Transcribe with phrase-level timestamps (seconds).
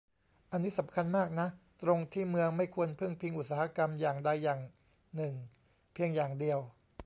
[0.51, 1.47] อันนี้สำคัญมากนะ
[1.81, 4.59] ตรงที่เมืองไม่ควรพึ่งพิงอุตสาหกรรมอย่างใดอย่าง
[5.15, 5.33] หนึ่ง
[5.93, 6.59] เพียงอย่างเดียว